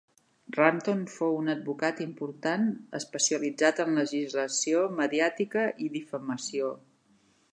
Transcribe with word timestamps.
Rampton 0.53 1.01
fou 1.15 1.35
un 1.41 1.51
advocat 1.53 2.01
important 2.05 2.65
especialitzat 3.01 3.83
en 3.85 3.93
legislació 4.01 4.81
mediàtica 5.01 5.67
i 5.89 5.93
difamació. 5.99 6.75